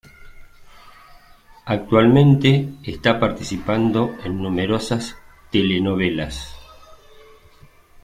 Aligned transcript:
Actualmente 1.65 2.73
está 2.81 3.19
participando 3.19 4.15
en 4.23 4.41
numerosas 4.41 5.15
telenovelas. 5.51 6.55